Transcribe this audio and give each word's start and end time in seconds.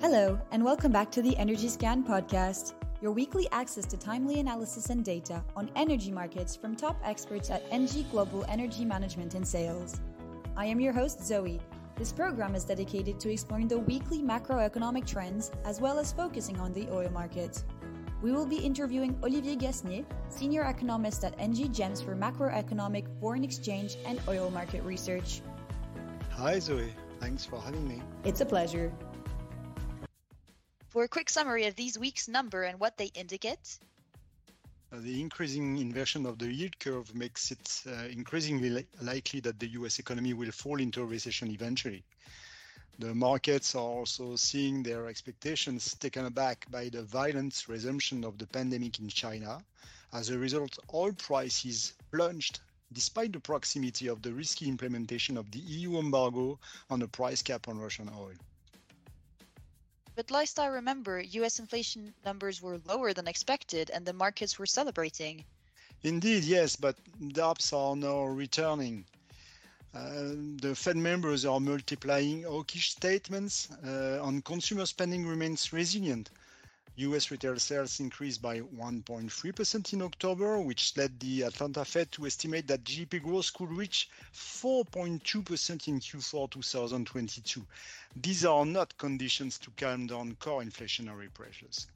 Hello, 0.00 0.40
and 0.52 0.64
welcome 0.64 0.92
back 0.92 1.10
to 1.10 1.20
the 1.20 1.36
Energy 1.38 1.68
Scan 1.68 2.04
podcast, 2.04 2.74
your 3.02 3.10
weekly 3.10 3.48
access 3.50 3.84
to 3.86 3.96
timely 3.96 4.38
analysis 4.38 4.90
and 4.90 5.04
data 5.04 5.42
on 5.56 5.72
energy 5.74 6.12
markets 6.12 6.54
from 6.54 6.76
top 6.76 6.96
experts 7.04 7.50
at 7.50 7.64
ENGIE 7.72 8.06
Global 8.12 8.44
Energy 8.48 8.84
Management 8.84 9.34
and 9.34 9.46
Sales. 9.46 10.00
I 10.56 10.66
am 10.66 10.78
your 10.78 10.92
host, 10.92 11.26
Zoe. 11.26 11.60
This 11.96 12.12
program 12.12 12.54
is 12.54 12.62
dedicated 12.62 13.18
to 13.18 13.32
exploring 13.32 13.66
the 13.66 13.80
weekly 13.80 14.22
macroeconomic 14.22 15.04
trends 15.04 15.50
as 15.64 15.80
well 15.80 15.98
as 15.98 16.12
focusing 16.12 16.60
on 16.60 16.72
the 16.72 16.88
oil 16.92 17.10
market. 17.10 17.64
We 18.22 18.30
will 18.30 18.46
be 18.46 18.58
interviewing 18.58 19.18
Olivier 19.24 19.56
Gasnier, 19.56 20.04
senior 20.28 20.62
economist 20.62 21.24
at 21.24 21.34
ENGIE 21.40 21.70
GEMS 21.70 22.02
for 22.02 22.14
macroeconomic, 22.14 23.06
foreign 23.20 23.42
exchange, 23.42 23.96
and 24.06 24.20
oil 24.28 24.48
market 24.52 24.84
research. 24.84 25.40
Hi, 26.34 26.60
Zoe. 26.60 26.94
Thanks 27.18 27.44
for 27.44 27.60
having 27.60 27.88
me. 27.88 28.00
It's 28.22 28.40
a 28.40 28.46
pleasure. 28.46 28.92
For 30.88 31.04
a 31.04 31.08
quick 31.08 31.28
summary 31.28 31.66
of 31.66 31.76
these 31.76 31.98
week's 31.98 32.28
number 32.28 32.62
and 32.62 32.80
what 32.80 32.96
they 32.96 33.06
indicate. 33.14 33.78
Uh, 34.90 35.00
the 35.00 35.20
increasing 35.20 35.76
inversion 35.76 36.24
of 36.24 36.38
the 36.38 36.50
yield 36.50 36.78
curve 36.78 37.14
makes 37.14 37.50
it 37.50 37.82
uh, 37.86 38.08
increasingly 38.10 38.70
li- 38.70 38.86
likely 39.02 39.40
that 39.40 39.60
the 39.60 39.68
US 39.68 39.98
economy 39.98 40.32
will 40.32 40.50
fall 40.50 40.80
into 40.80 41.02
a 41.02 41.04
recession 41.04 41.50
eventually. 41.50 42.04
The 42.98 43.14
markets 43.14 43.74
are 43.74 43.90
also 43.98 44.34
seeing 44.36 44.82
their 44.82 45.08
expectations 45.08 45.94
taken 45.94 46.24
aback 46.24 46.66
by 46.70 46.88
the 46.88 47.02
violent 47.02 47.68
resumption 47.68 48.24
of 48.24 48.38
the 48.38 48.46
pandemic 48.46 48.98
in 48.98 49.08
China. 49.08 49.62
As 50.14 50.30
a 50.30 50.38
result, 50.38 50.78
oil 50.94 51.12
prices 51.12 51.92
plunged 52.10 52.60
despite 52.90 53.32
the 53.34 53.40
proximity 53.40 54.08
of 54.08 54.22
the 54.22 54.32
risky 54.32 54.66
implementation 54.66 55.36
of 55.36 55.50
the 55.50 55.58
EU 55.58 55.98
embargo 55.98 56.58
on 56.88 56.98
the 57.00 57.08
price 57.08 57.42
cap 57.42 57.68
on 57.68 57.78
Russian 57.78 58.08
oil. 58.08 58.32
But 60.18 60.32
last 60.32 60.58
I 60.58 60.66
remember, 60.66 61.20
US 61.20 61.60
inflation 61.60 62.12
numbers 62.24 62.60
were 62.60 62.80
lower 62.86 63.12
than 63.12 63.28
expected 63.28 63.88
and 63.88 64.04
the 64.04 64.12
markets 64.12 64.58
were 64.58 64.66
celebrating. 64.66 65.44
Indeed, 66.02 66.42
yes, 66.42 66.74
but 66.74 66.96
DAPs 67.28 67.72
are 67.72 67.94
now 67.94 68.24
returning. 68.24 69.04
Uh, 69.94 70.34
the 70.56 70.74
Fed 70.74 70.96
members 70.96 71.44
are 71.44 71.60
multiplying 71.60 72.42
hawkish 72.42 72.90
statements 72.90 73.68
uh, 73.86 74.18
on 74.20 74.42
consumer 74.42 74.86
spending 74.86 75.24
remains 75.24 75.72
resilient. 75.72 76.30
US 76.98 77.30
retail 77.30 77.56
sales 77.60 78.00
increased 78.00 78.42
by 78.42 78.58
1.3% 78.58 79.92
in 79.92 80.02
October, 80.02 80.58
which 80.58 80.96
led 80.96 81.20
the 81.20 81.42
Atlanta 81.42 81.84
Fed 81.84 82.10
to 82.10 82.26
estimate 82.26 82.66
that 82.66 82.82
GDP 82.82 83.22
growth 83.22 83.52
could 83.52 83.70
reach 83.70 84.10
4.2% 84.34 85.86
in 85.86 86.00
Q4 86.00 86.50
2022. 86.50 87.64
These 88.16 88.44
are 88.44 88.66
not 88.66 88.98
conditions 88.98 89.58
to 89.58 89.70
calm 89.76 90.08
down 90.08 90.34
core 90.40 90.62
inflationary 90.62 91.32
pressures. 91.32 91.86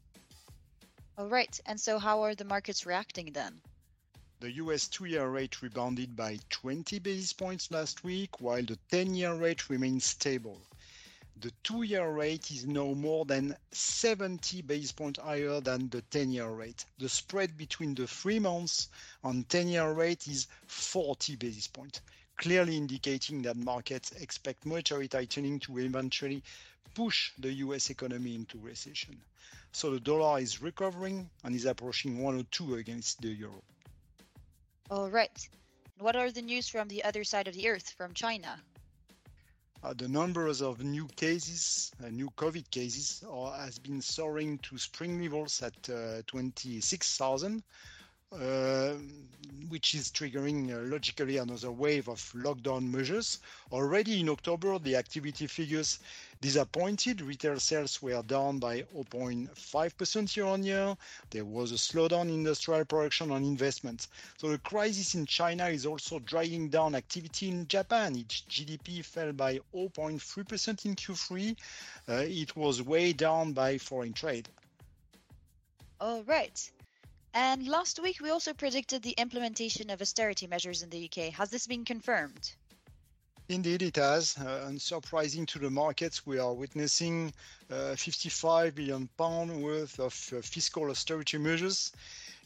All 1.18 1.28
right, 1.28 1.60
and 1.66 1.80
so 1.80 1.98
how 1.98 2.22
are 2.22 2.36
the 2.36 2.44
markets 2.44 2.86
reacting 2.86 3.32
then? 3.32 3.60
The 4.38 4.52
US 4.52 4.86
two 4.86 5.06
year 5.06 5.28
rate 5.28 5.62
rebounded 5.62 6.14
by 6.14 6.38
20 6.50 7.00
basis 7.00 7.32
points 7.32 7.72
last 7.72 8.04
week, 8.04 8.40
while 8.40 8.62
the 8.62 8.78
10 8.90 9.16
year 9.16 9.34
rate 9.34 9.68
remains 9.68 10.04
stable. 10.04 10.62
The 11.42 11.52
two 11.64 11.82
year 11.82 12.08
rate 12.08 12.52
is 12.52 12.68
now 12.68 12.94
more 12.94 13.24
than 13.24 13.56
70 13.72 14.62
basis 14.62 14.92
points 14.92 15.18
higher 15.18 15.60
than 15.60 15.88
the 15.88 16.00
10 16.02 16.30
year 16.30 16.48
rate. 16.48 16.84
The 16.98 17.08
spread 17.08 17.56
between 17.56 17.96
the 17.96 18.06
three 18.06 18.38
months 18.38 18.88
and 19.24 19.48
10 19.48 19.66
year 19.66 19.90
rate 19.90 20.28
is 20.28 20.46
40 20.68 21.34
basis 21.34 21.66
points, 21.66 22.00
clearly 22.36 22.76
indicating 22.76 23.42
that 23.42 23.56
markets 23.56 24.12
expect 24.12 24.64
monetary 24.64 25.08
tightening 25.08 25.58
to 25.60 25.80
eventually 25.80 26.44
push 26.94 27.32
the 27.36 27.52
US 27.54 27.90
economy 27.90 28.36
into 28.36 28.58
recession. 28.60 29.20
So 29.72 29.90
the 29.90 29.98
dollar 29.98 30.38
is 30.38 30.62
recovering 30.62 31.28
and 31.42 31.56
is 31.56 31.64
approaching 31.64 32.22
102 32.22 32.76
against 32.76 33.20
the 33.20 33.30
euro. 33.30 33.64
All 34.92 35.10
right. 35.10 35.48
What 35.98 36.14
are 36.14 36.30
the 36.30 36.42
news 36.42 36.68
from 36.68 36.86
the 36.86 37.02
other 37.02 37.24
side 37.24 37.48
of 37.48 37.54
the 37.54 37.68
earth, 37.68 37.90
from 37.90 38.14
China? 38.14 38.62
Uh, 39.82 39.92
the 39.94 40.08
numbers 40.08 40.62
of 40.62 40.82
new 40.84 41.06
cases, 41.16 41.92
uh, 42.04 42.08
new 42.08 42.30
COVID 42.30 42.70
cases, 42.70 43.22
are, 43.28 43.56
has 43.58 43.78
been 43.78 44.00
soaring 44.00 44.58
to 44.58 44.78
spring 44.78 45.20
levels 45.20 45.60
at 45.62 45.74
uh, 45.90 46.22
26,000, 46.26 47.62
uh, 48.32 48.94
which 49.68 49.94
is 49.94 50.10
triggering 50.10 50.70
uh, 50.70 50.80
logically 50.90 51.38
another 51.38 51.72
wave 51.72 52.08
of 52.08 52.20
lockdown 52.34 52.90
measures. 52.90 53.38
Already 53.72 54.20
in 54.20 54.28
October, 54.28 54.78
the 54.78 54.96
activity 54.96 55.46
figures 55.46 55.98
disappointed. 56.42 57.22
Retail 57.22 57.58
sales 57.58 58.02
were 58.02 58.22
down 58.22 58.58
by 58.58 58.82
0.5% 58.94 60.36
year 60.36 60.44
on 60.44 60.62
year. 60.62 60.94
There 61.30 61.44
was 61.44 61.72
a 61.72 61.76
slowdown 61.76 62.22
in 62.22 62.34
industrial 62.34 62.84
production 62.84 63.30
and 63.30 63.46
investment. 63.46 64.08
So 64.36 64.50
the 64.50 64.58
crisis 64.58 65.14
in 65.14 65.24
China 65.24 65.68
is 65.68 65.86
also 65.86 66.18
dragging 66.18 66.68
down 66.68 66.94
activity 66.94 67.48
in 67.48 67.66
Japan. 67.66 68.16
Its 68.16 68.42
GDP 68.50 69.02
fell 69.02 69.32
by 69.32 69.60
0.3% 69.74 70.84
in 70.84 70.96
Q3. 70.96 71.56
Uh, 72.08 72.12
it 72.26 72.54
was 72.56 72.82
way 72.82 73.14
down 73.14 73.52
by 73.52 73.78
foreign 73.78 74.12
trade. 74.12 74.48
All 75.98 76.22
right. 76.24 76.70
And 77.34 77.66
last 77.66 77.98
week, 77.98 78.20
we 78.20 78.28
also 78.28 78.52
predicted 78.52 79.02
the 79.02 79.12
implementation 79.12 79.88
of 79.88 80.02
austerity 80.02 80.46
measures 80.46 80.82
in 80.82 80.90
the 80.90 81.04
UK. 81.06 81.32
Has 81.32 81.48
this 81.48 81.66
been 81.66 81.84
confirmed? 81.84 82.52
Indeed, 83.48 83.82
it 83.82 83.96
has. 83.96 84.36
Uh, 84.38 84.66
unsurprising 84.68 85.46
to 85.48 85.58
the 85.58 85.70
markets, 85.70 86.26
we 86.26 86.38
are 86.38 86.52
witnessing 86.52 87.32
uh, 87.70 87.96
55 87.96 88.74
billion 88.74 89.08
pound 89.16 89.62
worth 89.62 89.98
of 89.98 90.12
uh, 90.36 90.42
fiscal 90.42 90.90
austerity 90.90 91.38
measures. 91.38 91.92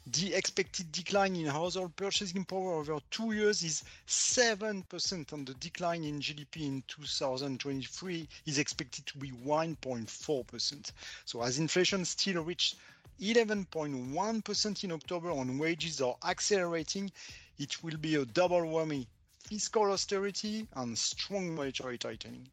The 0.08 0.34
expected 0.34 0.92
decline 0.92 1.34
in 1.34 1.46
household 1.46 1.96
purchasing 1.96 2.44
power 2.44 2.74
over 2.74 3.00
two 3.10 3.32
years 3.32 3.64
is 3.64 3.82
7%, 4.06 5.32
and 5.32 5.46
the 5.46 5.54
decline 5.54 6.04
in 6.04 6.20
GDP 6.20 6.60
in 6.60 6.84
2023 6.86 8.28
is 8.46 8.58
expected 8.58 9.04
to 9.06 9.18
be 9.18 9.32
1.4%. 9.32 10.92
So, 11.24 11.42
as 11.42 11.58
inflation 11.58 12.04
still 12.04 12.44
reached 12.44 12.76
11.1% 13.20 14.84
in 14.84 14.92
October 14.92 15.30
on 15.30 15.58
wages 15.58 16.00
are 16.00 16.16
accelerating, 16.24 17.10
it 17.58 17.82
will 17.82 17.96
be 17.96 18.16
a 18.16 18.24
double 18.24 18.60
whammy 18.60 19.06
fiscal 19.46 19.92
austerity 19.92 20.66
and 20.74 20.98
strong 20.98 21.54
monetary 21.54 21.96
tightening. 21.96 22.48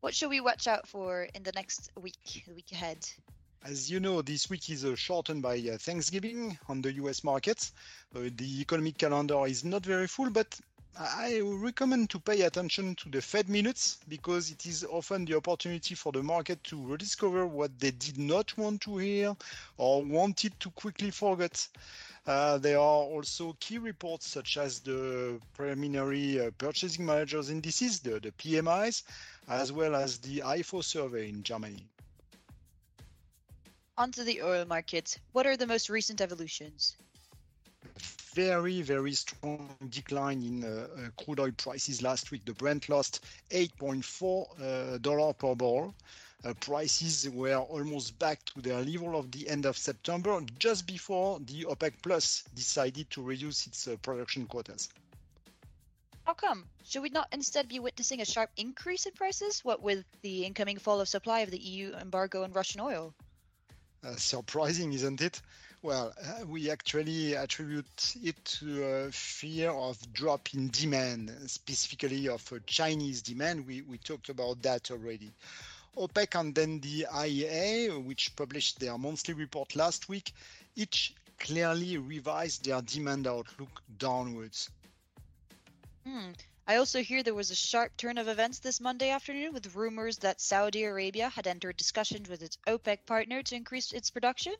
What 0.00 0.14
should 0.14 0.30
we 0.30 0.40
watch 0.40 0.66
out 0.66 0.88
for 0.88 1.28
in 1.34 1.44
the 1.44 1.52
next 1.52 1.90
week, 2.00 2.42
the 2.46 2.54
week 2.54 2.72
ahead? 2.72 3.08
As 3.64 3.88
you 3.88 4.00
know, 4.00 4.20
this 4.20 4.50
week 4.50 4.68
is 4.68 4.84
uh, 4.84 4.96
shortened 4.96 5.42
by 5.42 5.58
uh, 5.58 5.78
Thanksgiving 5.78 6.58
on 6.68 6.82
the 6.82 6.92
US 6.94 7.22
markets. 7.22 7.72
Uh, 8.14 8.22
the 8.34 8.60
economic 8.60 8.98
calendar 8.98 9.46
is 9.46 9.64
not 9.64 9.86
very 9.86 10.08
full, 10.08 10.30
but 10.30 10.58
I 10.98 11.40
recommend 11.40 12.10
to 12.10 12.20
pay 12.20 12.42
attention 12.42 12.94
to 12.96 13.08
the 13.08 13.22
Fed 13.22 13.48
minutes 13.48 13.98
because 14.08 14.50
it 14.50 14.66
is 14.66 14.84
often 14.84 15.24
the 15.24 15.36
opportunity 15.36 15.94
for 15.94 16.12
the 16.12 16.22
market 16.22 16.62
to 16.64 16.86
rediscover 16.86 17.46
what 17.46 17.78
they 17.78 17.92
did 17.92 18.18
not 18.18 18.56
want 18.58 18.82
to 18.82 18.98
hear 18.98 19.34
or 19.78 20.04
wanted 20.04 20.58
to 20.60 20.70
quickly 20.72 21.10
forget. 21.10 21.66
Uh, 22.26 22.58
there 22.58 22.76
are 22.76 23.02
also 23.04 23.56
key 23.58 23.78
reports 23.78 24.28
such 24.28 24.58
as 24.58 24.80
the 24.80 25.40
preliminary 25.54 26.38
uh, 26.38 26.50
purchasing 26.58 27.06
managers 27.06 27.48
indices, 27.48 28.00
the, 28.00 28.20
the 28.20 28.32
PMIs, 28.32 29.02
as 29.48 29.72
well 29.72 29.96
as 29.96 30.18
the 30.18 30.40
IFO 30.40 30.84
survey 30.84 31.30
in 31.30 31.42
Germany. 31.42 31.88
Onto 33.96 34.24
the 34.24 34.42
oil 34.42 34.66
market. 34.66 35.18
What 35.32 35.46
are 35.46 35.56
the 35.56 35.66
most 35.66 35.88
recent 35.88 36.20
evolutions? 36.20 36.96
Very, 38.34 38.82
very 38.82 39.12
strong 39.12 39.76
decline 39.88 40.42
in 40.42 40.64
uh, 40.64 40.86
uh, 40.96 41.22
crude 41.22 41.40
oil 41.40 41.52
prices 41.56 42.02
last 42.02 42.30
week. 42.30 42.44
The 42.44 42.54
Brent 42.54 42.88
lost 42.88 43.24
$8.4 43.50 45.28
uh, 45.28 45.32
per 45.34 45.54
barrel. 45.54 45.94
Uh, 46.44 46.54
prices 46.54 47.28
were 47.30 47.56
almost 47.56 48.18
back 48.18 48.44
to 48.46 48.60
their 48.60 48.82
level 48.82 49.16
of 49.16 49.30
the 49.30 49.48
end 49.48 49.64
of 49.64 49.78
September, 49.78 50.40
just 50.58 50.86
before 50.86 51.38
the 51.40 51.64
OPEC 51.64 51.92
Plus 52.02 52.42
decided 52.54 53.08
to 53.10 53.22
reduce 53.22 53.66
its 53.66 53.86
uh, 53.86 53.96
production 54.02 54.46
quotas. 54.46 54.88
How 56.24 56.34
come? 56.34 56.66
Should 56.84 57.02
we 57.02 57.10
not 57.10 57.28
instead 57.32 57.68
be 57.68 57.78
witnessing 57.78 58.20
a 58.20 58.24
sharp 58.24 58.50
increase 58.56 59.06
in 59.06 59.12
prices? 59.12 59.64
What 59.64 59.82
with 59.82 60.04
the 60.22 60.44
incoming 60.44 60.78
fall 60.78 61.00
of 61.00 61.08
supply 61.08 61.40
of 61.40 61.50
the 61.50 61.58
EU 61.58 61.94
embargo 61.94 62.42
on 62.42 62.52
Russian 62.52 62.80
oil? 62.80 63.14
Uh, 64.04 64.16
surprising, 64.16 64.92
isn't 64.92 65.20
it? 65.20 65.40
Well, 65.84 66.14
uh, 66.16 66.46
we 66.46 66.70
actually 66.70 67.34
attribute 67.34 68.14
it 68.22 68.44
to 68.44 68.84
a 68.84 69.10
fear 69.10 69.72
of 69.72 70.12
drop 70.12 70.54
in 70.54 70.70
demand, 70.70 71.32
specifically 71.48 72.28
of 72.28 72.52
Chinese 72.66 73.20
demand. 73.20 73.66
We, 73.66 73.82
we 73.82 73.98
talked 73.98 74.28
about 74.28 74.62
that 74.62 74.92
already. 74.92 75.32
OPEC 75.96 76.38
and 76.38 76.54
then 76.54 76.78
the 76.78 77.08
IEA, 77.12 78.04
which 78.04 78.36
published 78.36 78.78
their 78.78 78.96
monthly 78.96 79.34
report 79.34 79.74
last 79.74 80.08
week, 80.08 80.32
each 80.76 81.16
clearly 81.40 81.98
revised 81.98 82.64
their 82.64 82.80
demand 82.82 83.26
outlook 83.26 83.82
downwards. 83.98 84.70
Hmm. 86.06 86.30
I 86.68 86.76
also 86.76 87.02
hear 87.02 87.24
there 87.24 87.34
was 87.34 87.50
a 87.50 87.56
sharp 87.56 87.96
turn 87.96 88.18
of 88.18 88.28
events 88.28 88.60
this 88.60 88.80
Monday 88.80 89.10
afternoon 89.10 89.52
with 89.52 89.74
rumors 89.74 90.18
that 90.18 90.40
Saudi 90.40 90.84
Arabia 90.84 91.28
had 91.28 91.48
entered 91.48 91.76
discussions 91.76 92.28
with 92.28 92.40
its 92.40 92.56
OPEC 92.68 93.04
partner 93.04 93.42
to 93.42 93.56
increase 93.56 93.90
its 93.90 94.10
production. 94.10 94.54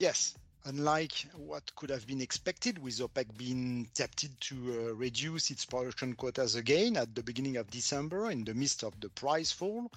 Yes, 0.00 0.34
unlike 0.64 1.12
what 1.36 1.76
could 1.76 1.90
have 1.90 2.06
been 2.06 2.22
expected, 2.22 2.78
with 2.78 3.00
OPEC 3.00 3.36
being 3.36 3.86
tempted 3.92 4.30
to 4.40 4.54
uh, 4.56 4.94
reduce 4.94 5.50
its 5.50 5.66
production 5.66 6.14
quotas 6.14 6.54
again 6.54 6.96
at 6.96 7.14
the 7.14 7.22
beginning 7.22 7.58
of 7.58 7.70
December 7.70 8.30
in 8.30 8.42
the 8.42 8.54
midst 8.54 8.82
of 8.82 8.98
the 9.00 9.10
price 9.10 9.52
fall, 9.52 9.92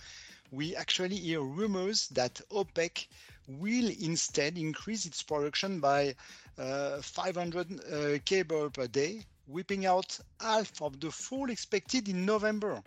we 0.51 0.75
actually 0.75 1.15
hear 1.15 1.39
rumors 1.39 2.09
that 2.09 2.41
OPEC 2.51 3.07
will 3.47 3.89
instead 4.01 4.57
increase 4.57 5.05
its 5.05 5.23
production 5.23 5.79
by 5.79 6.13
uh, 6.57 7.01
500 7.01 7.71
uh, 7.71 8.19
k 8.25 8.41
barrel 8.41 8.71
per 8.71 8.87
day, 8.87 9.21
whipping 9.47 9.85
out 9.85 10.19
half 10.41 10.81
of 10.81 10.99
the 10.99 11.11
fall 11.11 11.49
expected 11.49 12.09
in 12.09 12.25
November. 12.25 12.83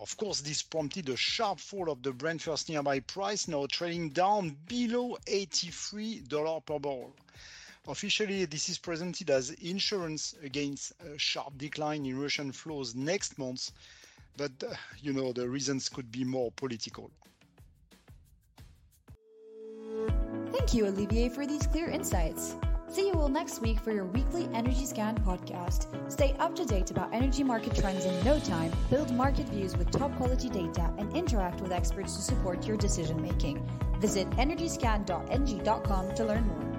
Of 0.00 0.16
course, 0.16 0.40
this 0.40 0.62
prompted 0.62 1.08
a 1.08 1.16
sharp 1.16 1.60
fall 1.60 1.90
of 1.90 2.02
the 2.02 2.12
Brent 2.12 2.42
first 2.42 2.68
nearby 2.68 3.00
price, 3.00 3.46
now 3.46 3.66
trading 3.66 4.10
down 4.10 4.56
below 4.66 5.16
$83 5.26 6.66
per 6.66 6.78
barrel. 6.78 7.14
Officially, 7.86 8.44
this 8.44 8.68
is 8.68 8.78
presented 8.78 9.30
as 9.30 9.50
insurance 9.50 10.34
against 10.42 10.92
a 11.00 11.18
sharp 11.18 11.56
decline 11.56 12.04
in 12.04 12.20
Russian 12.20 12.52
flows 12.52 12.94
next 12.94 13.38
month, 13.38 13.70
but 14.36 14.52
uh, 14.62 14.74
you 15.00 15.12
know 15.12 15.32
the 15.32 15.48
reasons 15.48 15.88
could 15.88 16.10
be 16.12 16.22
more 16.22 16.52
political. 16.52 17.10
Thank 20.52 20.74
you, 20.74 20.86
Olivier, 20.86 21.28
for 21.28 21.46
these 21.46 21.66
clear 21.66 21.88
insights. 21.88 22.56
See 22.90 23.08
you 23.08 23.12
all 23.14 23.28
next 23.28 23.60
week 23.60 23.78
for 23.80 23.92
your 23.92 24.06
weekly 24.06 24.48
Energy 24.54 24.86
Scan 24.86 25.16
podcast. 25.18 25.86
Stay 26.10 26.34
up 26.38 26.56
to 26.56 26.64
date 26.64 26.90
about 26.90 27.12
energy 27.12 27.44
market 27.44 27.76
trends 27.76 28.06
in 28.06 28.24
no 28.24 28.38
time, 28.40 28.72
build 28.88 29.12
market 29.12 29.46
views 29.50 29.76
with 29.76 29.90
top 29.90 30.16
quality 30.16 30.48
data, 30.48 30.90
and 30.96 31.14
interact 31.14 31.60
with 31.60 31.70
experts 31.70 32.16
to 32.16 32.22
support 32.22 32.66
your 32.66 32.78
decision 32.78 33.20
making. 33.20 33.62
Visit 34.00 34.28
energyscan.engie.com 34.30 36.14
to 36.14 36.24
learn 36.24 36.46
more. 36.46 36.77